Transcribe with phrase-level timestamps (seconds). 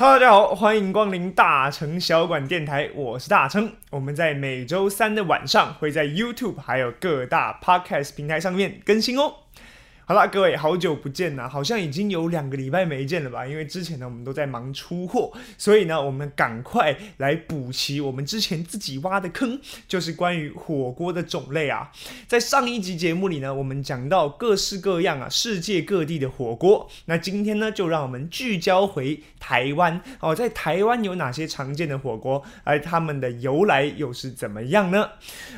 [0.00, 3.70] 哈喽大家好，欢迎光临大成小馆电台，我是大成。
[3.90, 9.34] 我们在每周三的晚上会在 YouTube 还有各大 Podcast 平台上面更新哦。
[10.10, 13.46] 好啦，各位，好久不见呐，好像已经有两个礼拜没见了吧？
[13.46, 21.92] 因为之前呢，我们都在忙出货，所以呢，我们赶快来补齐我们之前自己挖的坑，就是关于火锅的种类啊。
[22.26, 26.90] 在上一集节目里呢，我们讲到各式各样啊，世界各地的火锅。
[27.04, 35.08] 那今天呢，就让我们聚焦回台湾哦，在台湾有哪些常见的火锅，而它们的由来又是怎么样呢？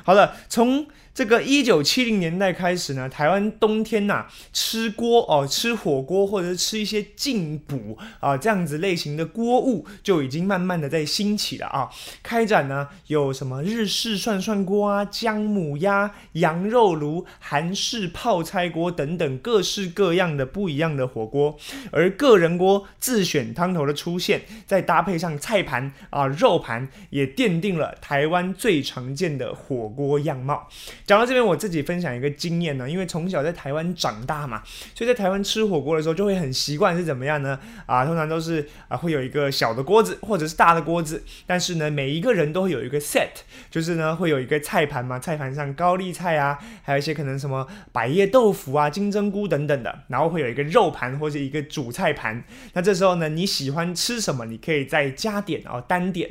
[0.04, 11.90] 好了，从这个一九七零年代开始呢，台湾冬天呐吃锅哦，吃火锅或者吃一些进补啊这样子类型的锅物就已经慢慢的在兴起了啊。
[12.22, 21.58] 开展呢有什么日式涮涮锅啊、姜母鸭、羊肉炉、韩式泡菜锅等等各式各样的不一样的火锅，
[21.90, 30.68] 而个人锅自选汤头的出现，再搭配上菜盘啊肉盘，也奠定了台湾最常见的火锅样貌。
[31.06, 34.62] 讲到这边，我自己分享一个经验呢，因为从小在台湾长大嘛，
[34.94, 37.58] 所以在台湾吃火锅的时候就会很习惯是怎么样呢？
[37.86, 43.28] 啊，通常都是啊会有一个小的锅子或者是大的锅子，但是呢每一个人都会有一个 set，
[43.70, 52.42] 就是呢会有一个菜盘嘛，菜盘上高丽菜啊，还有一些可能什么百叶豆腐啊、金针菇等等的，然后会有一个肉盘或者一个主菜盘。
[52.74, 56.30] 那这时候呢，你喜欢吃什么，你可以再加点哦，单点。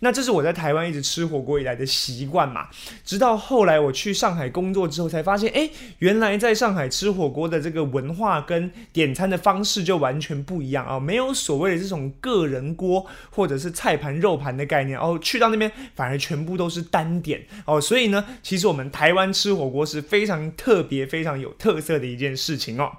[0.00, 2.68] 那这是我在台湾一直吃火锅以来的习惯嘛，
[3.04, 22.90] 直到后来我去去上海工作之后，才发现，哎，原来在上海吃火锅的这个文化跟点餐的方式就完全不一样啊，没有所谓的这种个人锅或者是菜盘肉盘的概念哦，去到那边反而全部都是单点哦，所以呢，其实我们台湾吃火锅是非常特别、非常有特色的一件事情哦。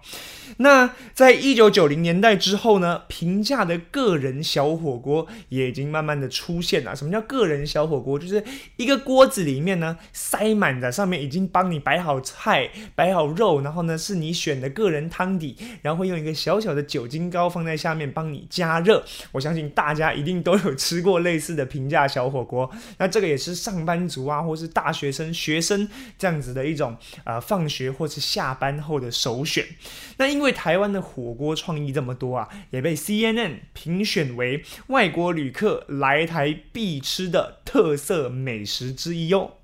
[0.57, 6.95] 那在一九九零年代之后呢，平价的个人小火锅也已经慢慢的出现了。
[6.95, 8.17] 什么叫个人小火锅？
[8.19, 8.43] 就是
[8.77, 19.03] 一个锅子里面呢塞满的，上面已经帮你摆好菜、摆好肉，然后呢是你选的个人汤底，然后会用一个小小的酒精膏放在下面帮你加热。
[19.31, 22.69] 我相信大家一定都有吃过类似的平价小火锅。
[22.97, 25.87] 那这个也是上班族啊，或是大学生、学生
[26.17, 29.65] 这样子的一种呃放学或是下班后的首选。
[30.17, 39.55] 那因因为台湾的火锅创意这么多啊，也被 CNN 评选为外国旅客来台必吃的特色美食之一哦。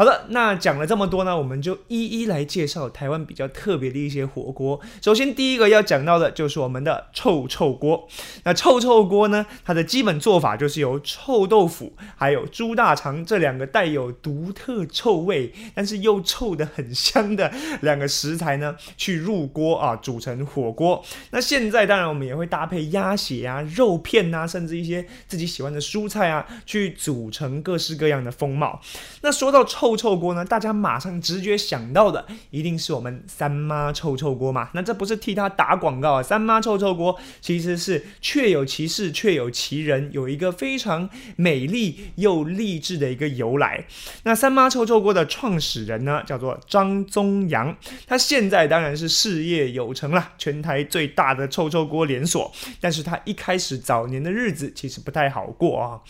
[0.00, 4.80] 好的，那讲了这么多呢，我们就一一来介绍台湾比较特别的一些火锅。
[5.02, 8.08] 首先，第一个要讲到的就是我们的臭臭锅。
[8.44, 21.04] 那臭臭锅呢，它的基本做法就是由臭豆腐还有猪大肠这两个带有独特臭味，但是又臭的很香的两个食材呢，去入锅啊，煮成火锅。
[21.32, 28.80] 那现在当然我们也会搭配鸭血啊、肉片啊，甚至一些自己喜欢的蔬菜啊，去组成各式各样的风貌。
[29.20, 30.44] 那说到臭，臭臭锅呢？
[30.44, 34.68] 大家马上直觉想到的一定是我们三妈臭臭锅嘛？
[34.74, 36.22] 那这不是替他打广告啊！
[36.22, 43.86] 三妈臭臭锅其实是确有其事，确有其人，有一个非常美丽又励志的一个由来。
[44.24, 52.52] 那三妈臭臭锅的创始人呢，叫做张宗阳，他现在当然是事业有成了，全台最大的臭臭锅连锁。
[52.80, 56.00] 但是他一开始早年的日子其实不太好过啊。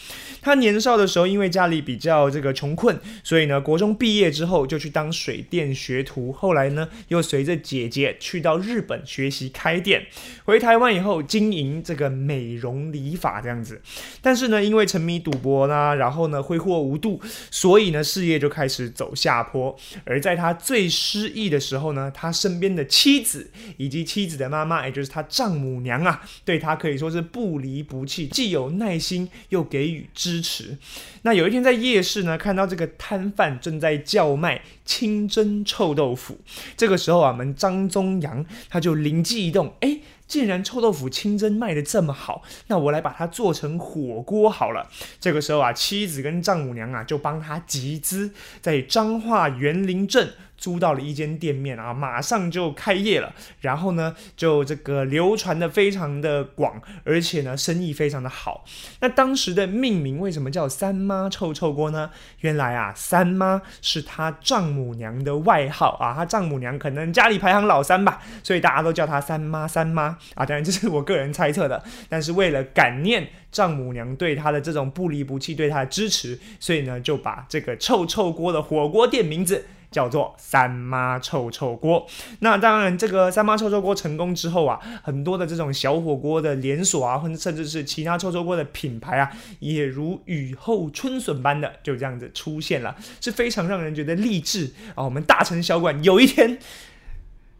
[0.41, 3.60] 他年少的时候，因为家里比较这个穷困，所以呢。
[3.61, 10.07] 国中毕业之后就去当水电学徒，后来呢又随着姐姐去到日本学习开店，
[10.45, 13.81] 回台湾以后经营这个美容理发这样子。
[14.23, 17.21] 但是呢，因为沉迷赌博啦，然后呢挥霍无度，
[17.51, 19.77] 所以呢事业就开始走下坡。
[20.05, 30.79] 而在他最失意的时候呢，他身边的妻子以及妻子的妈妈，也就是他丈母娘啊，对他可以说是不离不弃，既有耐心又给予支持。
[31.23, 33.50] 那有一天在夜市呢，看到这个摊贩。
[33.59, 36.39] 正在叫卖清蒸臭豆腐，
[36.77, 44.89] 这个时候啊，我们张宗阳他就灵机一动，哎，既然臭豆腐清蒸卖的这么好，那我来把它做成火锅好了。
[45.19, 50.35] 这个时候啊，妻子跟丈母娘啊就帮他集资，在彰化园林镇。
[50.61, 53.33] 租到了一间店面啊，马上就开业了。
[53.63, 58.65] 然后呢，就这个流传的非常的广，而且呢，生意非常的好。
[59.01, 62.11] 那当时的命名为什么叫三妈臭臭锅呢？
[62.41, 70.45] 原来啊，三妈是他丈母娘的外号啊，他丈母娘可能家里排行老三吧，所以大家都叫他三妈三妈啊。
[70.45, 79.67] 当然这是我个人猜测的，但是为了感念丈母娘对他的这种不离不弃，对他的支持，所以呢，就把这个臭臭锅的火锅店名字。
[79.91, 82.07] 叫做三妈臭臭锅。
[82.41, 95.05] 那当然，这个三妈臭臭锅成功之后啊，很多的这种小火锅的连锁啊，或者甚至是其他臭臭锅的品牌啊，也如雨后春笋般的就这样子出现了，是非常让人觉得励志啊。
[95.05, 96.59] 我们大城小馆有一天，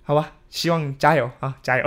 [0.03, 0.40] 好吧。
[0.51, 1.85] 希望加油啊，加油！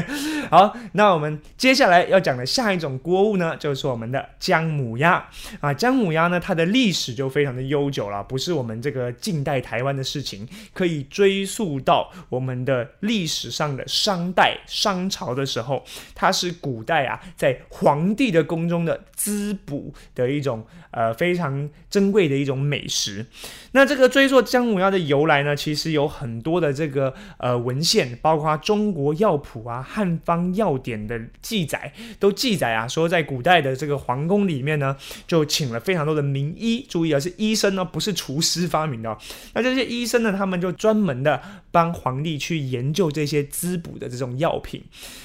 [0.50, 5.28] 好，那我们接下来要讲的下一种锅物呢，就是我们的姜母鸭
[5.60, 5.72] 啊。
[5.72, 15.84] 姜母鸭呢，它的历史就非常的悠久了，不是我们这个近代台湾的事情，可以追溯到我们的历史上的商代、商朝的时候，
[16.14, 23.26] 它是古代啊，在皇帝的宫中的滋补的一种呃非常珍贵的一种美食。
[23.72, 28.05] 那这个追溯姜母鸭的由来呢，其实有很多的这个呃文献。
[28.20, 36.84] 包括《中国药谱》啊，《汉方药典》的记载都记载啊，说在古代的这个皇宫里面呢，就请了非常多的名医。
[36.88, 39.16] 注意啊，是医生呢，不是厨师发明的。
[39.54, 44.82] 那这些医生呢，他们就专门的帮皇帝去研究这些滋补的这种药品。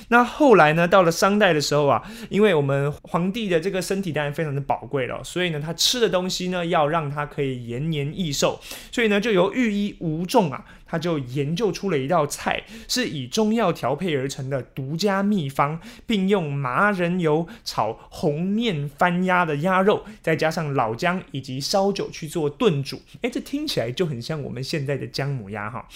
[0.10, 8.60] 那后来呢，到了商代的时候啊，因为我们皇帝的这个身体当然非常的宝贵了，所以呢，他吃的东西呢，要让他可以延年益寿，
[8.92, 10.66] 所以呢，就由御医吴仲啊。
[10.92, 23.02] 他就研究出了一道菜，是以中药调配而成的独家秘方，并用麻仁油炒红面翻鸭的鸭肉，再加上老姜以及烧酒去做炖煮。
[23.22, 25.88] 哎，这听起来就很像我们现在的姜母鸭哈。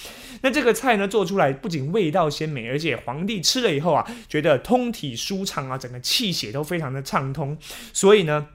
[0.41, 7.57] 那这个菜呢，做出来不仅味道鲜美，而且皇帝吃了以后啊，觉得通体舒畅啊，整个气血都非常的畅通，
[7.91, 8.47] 所以呢。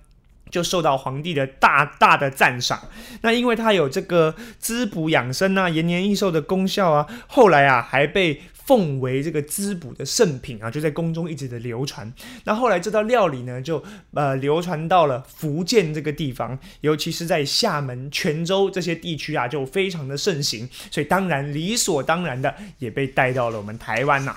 [0.50, 2.80] 就受到皇帝的大大的赞赏。
[3.22, 8.42] 那因为它有这个滋补养生啊、延年益寿的功效啊，后来啊还被。
[8.70, 12.08] 奉为这个滋补的圣品啊，就在宫中一直的流传。
[12.44, 13.82] 那后来这道料理呢，就
[14.14, 20.68] 呃流传到了福建这个地方，尤其是在厦门、泉州这些地区啊，就非常的盛行。
[20.88, 24.36] 所以当然理所当然的也被带到了我们台湾呐。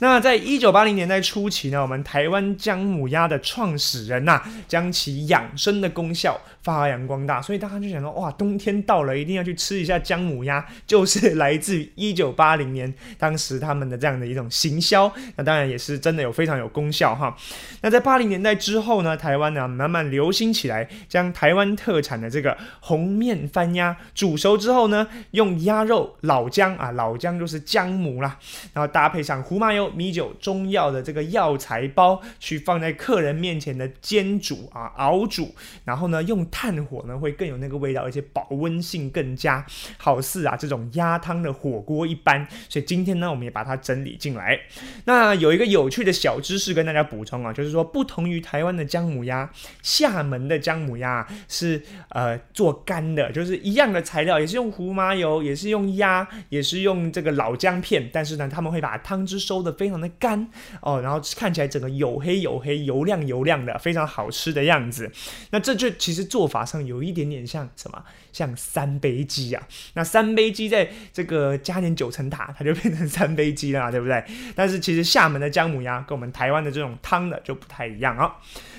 [0.00, 7.40] 那在一九八零年代初期呢，我们台湾姜母鸭的创始人呐，将其养生的功效发扬光大。
[7.40, 13.61] 所以大家就想说，哇，冬天到了，一定要去吃一下姜母鸭，就是来自于一九八零年当时。
[13.62, 17.34] 他们的这样的一种行销，那当然也是真的有非常有功效哈。
[17.80, 28.36] 那在八零年代之后呢，台湾呢慢慢流行起来，将台湾特产的这个红面番鸭煮熟之后呢，用鸭肉、老姜啊，老姜就是姜母啦，
[28.74, 35.54] 然后搭配上胡麻油、米酒、中药的这个药材包，去放在客人面前的煎煮啊、熬煮，
[35.84, 39.64] 然后呢用炭火呢会更有那个味道，而且保温性更佳，
[39.96, 42.44] 好似啊这种鸭汤的火锅一般。
[42.68, 43.51] 所以今天呢，我们也。
[43.52, 44.58] 把它整理进来。
[45.04, 49.50] 那有一个有趣的小知识跟大家补充啊，就是说不同于台湾的姜母鸭，
[49.82, 60.48] 厦门的姜母鸭是呃做干的，就是一样的材料，也是用胡麻油，也是用鸭，也是用这个老姜片，但是呢，他们会把汤汁收的非常的干
[60.80, 65.10] 哦，然后看起来整个黝黑黝黑、油亮油亮的，非常好吃的样子。
[65.50, 68.02] 那这就其实做法上有一点点像什么？
[68.32, 69.62] 像三杯鸡啊。
[69.92, 74.24] 那三杯鸡在这个加点九层塔，它就变成三飞机啦，对不对？
[74.54, 78.34] 但是其实厦门的姜母鸭跟我们台湾的这种汤的就不太一样啊。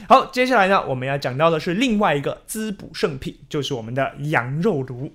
[0.07, 5.11] 好，接下来呢，我们要讲到的是另外一个滋补圣品，就是我们的羊肉炉。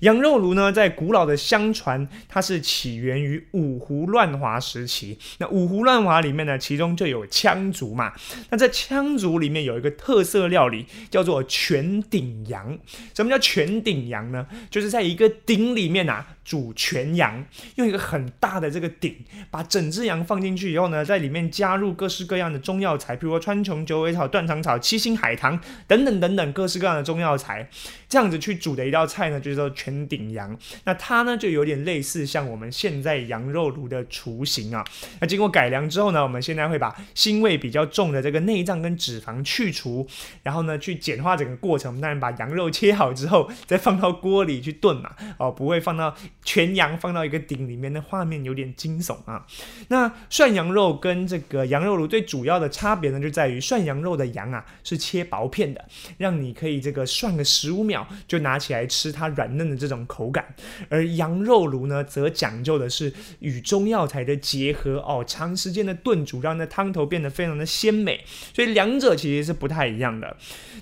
[0.00, 5.16] 羊肉炉呢，在古老的相传，它是起源于五胡乱华时期。
[5.38, 8.12] 那五胡乱华里面呢，其中就有羌族嘛。
[8.50, 12.76] 那在羌族里面有一个特色料理，叫做全鼎羊。
[13.14, 14.46] 什么叫全鼎羊呢？
[14.68, 16.26] 就是在一个鼎里面啊。
[16.44, 19.14] 煮全羊，用一个很大的这个鼎，
[19.48, 27.68] 把整只羊放进去以后呢，在里面加入各式各样的中药材，比如说川穹、九尾草、断肠草、七星海棠等等等等各式各样的中药材，
[28.12, 30.54] 这样子去煮的一道菜呢，就叫做全鼎羊。
[30.84, 34.84] 那它呢，就有点类似像我们现在羊肉炉的雏形啊。
[35.18, 40.06] 那经过改良之后呢，我们现在会把腥味比较重的这个内脏跟脂肪去除，
[40.42, 41.98] 然后呢，去简化整个过程。
[42.02, 46.14] 当然，把羊肉切好之后，再放到锅里去炖嘛，哦，不会放到。
[46.44, 49.46] 全羊放到一个鼎里面的画面有点惊悚啊。
[49.88, 55.82] 那涮羊肉跟这个羊肉炉最主要的差别呢，就在于涮羊肉的羊啊是切薄片的，
[56.18, 60.44] 让你可以这个涮个十五秒就拿起来吃它软嫩的这种口感。
[60.88, 68.24] 而羊肉炉呢，则讲究的是与中药材的结合哦，长时间的炖煮让那汤头变得非常的鲜美。
[68.54, 70.36] 所以两者其实是不太一样的。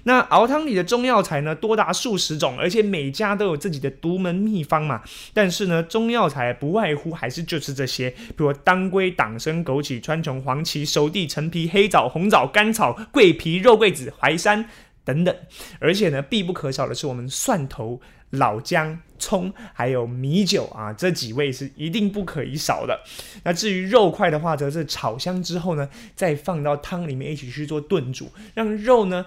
[0.04, 5.02] 那熬汤里的中药材呢，多达数十种，而且每家都有自己的独门秘方嘛。
[5.34, 14.68] 但是呢，中药材不外乎还是就是这些，比如当归、党参、枸杞、川穹、黄芪、熟地、陈皮、黑枣、红枣、甘草、桂皮、肉桂子、淮山。
[15.12, 15.36] 等等。
[15.80, 18.00] 而且呢，必不可少的是我们蒜头、
[18.30, 23.00] 老姜、葱，还有米酒啊，这几味是一定不可以少的。
[23.42, 29.26] 那至于肉块的话，则是炒香之后呢，再放到汤里面一起去做炖煮，让肉呢。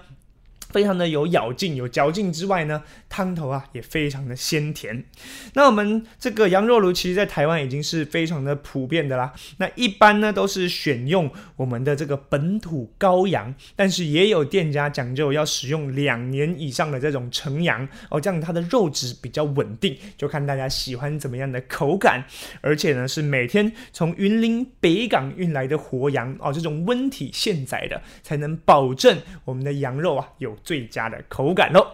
[0.74, 5.04] 非常的有咬劲、有嚼劲之外呢，汤头啊也非常的鲜甜。
[5.52, 9.32] 那我们这个羊肉炉其实，在台湾已经是非常的普遍的啦。
[9.58, 22.24] 那一般呢，都是选用我们的这个本土羔羊，但是也有店家讲究要使用两年以上的这种成羊哦，这样它的肉质比较稳定，就看大家喜欢怎么样的口感。
[22.60, 30.58] 而且呢，是每天从云林北港运来的活羊哦，这种温体现宰的，才能保证我们的羊肉啊有。
[30.64, 31.86] 最佳的口感喽。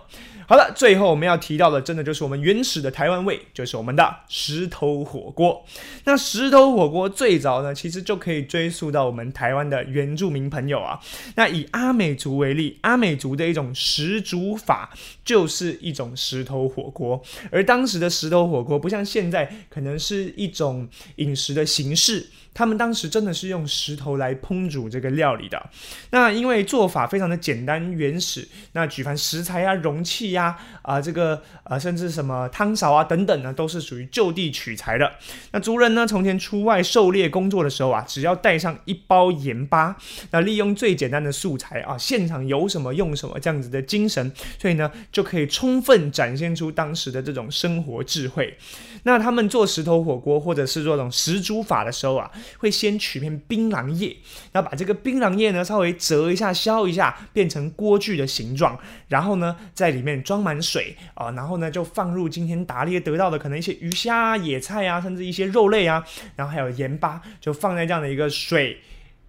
[0.47, 5.65] 好了，最后我们要提到的，真的就是我们原始的台湾味，就是我们的石头火锅。
[6.03, 10.99] 那石头火锅最早呢，其实就可以追溯到我们台湾的原住民朋友啊。
[11.37, 14.93] 那以阿美族为例，阿美族的一种食煮法
[15.25, 17.23] 就是一种石头火锅。
[17.53, 22.27] 而当时的石头火锅不像现在，可能是一种饮食的形式。
[22.53, 25.71] 他们当时真的是用石头来烹煮这个料理的，
[26.11, 35.13] 那因为做法非常的简单原始，那举凡食材啊、容器呀、啊这个呃甚至什么汤勺啊等等呢，都是属于就地取材的。
[35.53, 39.97] 那族人呢从前出外狩猎工作的时候啊，只要带上一包盐巴，
[40.31, 48.57] 那利用最简单的素材啊，现场有什么用什么这样子的精神，所以呢就可以充分展现出当时的这种生活智慧。
[49.05, 52.31] 那他们做石头火锅或者是做这种石煮法的时候啊。
[52.59, 54.17] 会先取片槟榔叶，
[54.53, 58.79] 然后把这个槟榔叶呢稍微折一下、削一下，变成锅具的形状，
[59.09, 66.05] 然后呢在里面装满水啊，然后呢就放入今天打猎得到的可能一些鱼虾、野菜啊，甚至一些肉类啊，
[66.37, 68.79] 然后还有盐巴，就放在这样的一个水，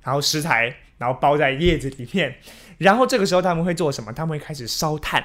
[0.01, 2.35] 然后食材，然后包在叶子里面。
[2.77, 4.11] 然后这个时候他们会做什么？
[4.11, 5.23] 他们会开始烧炭，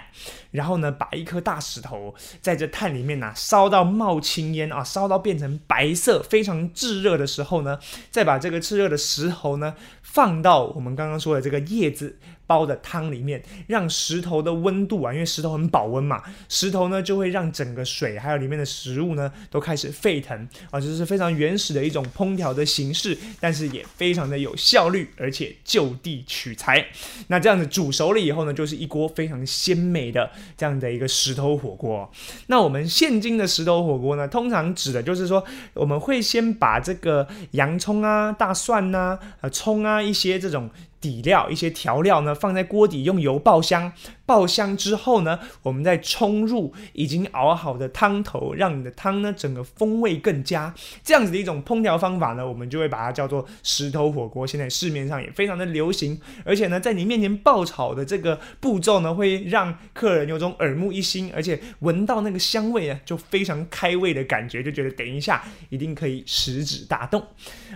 [0.50, 7.78] 然后呢，把一颗大石头在这炭里面呢烧到冒青烟啊，烧到变成白色，非常炙热的时候呢，
[8.10, 9.74] 再把这个炽热的石头呢
[10.16, 12.16] 放到我们刚刚说的这个叶子。
[12.48, 26.86] 包的汤里面，让石头的温度啊，因为石头很保温嘛，石头呢就会让整个水还有里面的食物呢都开始沸腾啊，这是非常原始的一种烹调的形式，但是也非常的有效率，而且就地取材。
[27.26, 32.08] 那这样子煮熟了以后呢，就是一锅非常鲜美的这样的一个石头火锅。
[32.46, 35.44] 那我们现今的石头火锅呢，通常指的就是说，
[35.74, 40.70] 我们会先把这个洋葱啊、大蒜呐、啊葱啊一些这种。
[40.98, 43.92] 底料一些调料呢，放在锅底用油爆香，
[44.26, 50.74] 爆香之后呢，我们再冲入已经熬好的汤头，让你的汤呢整个风味更佳。
[51.04, 54.44] 这样子的一种烹调方法呢，我们就会把它叫做石头火锅。
[54.44, 67.22] 现在市面上也非常的流行，而且呢，在你面前爆炒的这个步骤呢，会让客人有种耳目一新，而且闻到那个香味啊，就非常开胃的感觉，就觉得等一下一定可以食指大动。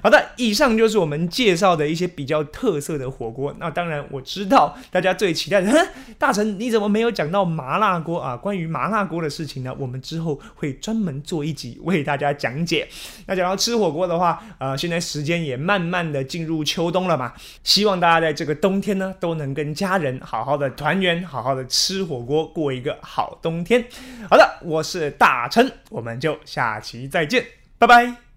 [0.03, 3.11] 好的，以上就是我们介绍的一些比较特色的。
[3.11, 8.37] 火锅，那当然我知道大家最期待的，大 你怎么没有讲到麻辣锅啊？
[8.37, 12.89] 关于麻辣锅的事情呢，我们之后会专门做一集为大家讲解。
[13.27, 17.33] 那讲到吃火锅的话，呃，现在时间也慢慢的进入秋冬了嘛，
[17.65, 23.85] 希望大家在这个冬天呢，都能跟家人好好的团圆，好好的吃火锅，过一个好冬天。
[24.29, 27.45] 好的，我是大陈，我们就下期再见，
[27.79, 28.30] 拜拜。